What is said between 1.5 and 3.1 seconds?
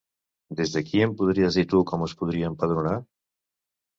dir tu com es podria empadronar?